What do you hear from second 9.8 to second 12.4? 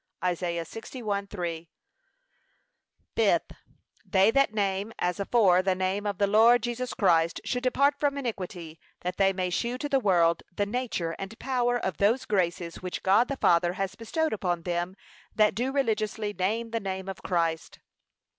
the world the nature and power of those